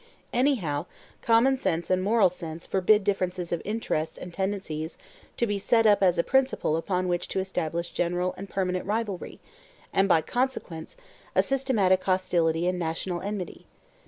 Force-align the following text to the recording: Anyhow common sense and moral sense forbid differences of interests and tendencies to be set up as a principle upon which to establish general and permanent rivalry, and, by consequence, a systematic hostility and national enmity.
Anyhow 0.33 0.87
common 1.21 1.57
sense 1.57 1.91
and 1.91 2.01
moral 2.01 2.27
sense 2.27 2.65
forbid 2.65 3.03
differences 3.03 3.51
of 3.51 3.61
interests 3.63 4.17
and 4.17 4.33
tendencies 4.33 4.97
to 5.37 5.45
be 5.45 5.59
set 5.59 5.85
up 5.85 6.01
as 6.01 6.17
a 6.17 6.23
principle 6.23 6.75
upon 6.75 7.07
which 7.07 7.27
to 7.27 7.39
establish 7.39 7.91
general 7.91 8.33
and 8.35 8.49
permanent 8.49 8.87
rivalry, 8.87 9.39
and, 9.93 10.09
by 10.09 10.23
consequence, 10.23 10.97
a 11.35 11.43
systematic 11.43 12.03
hostility 12.03 12.67
and 12.67 12.79
national 12.79 13.21
enmity. 13.21 13.67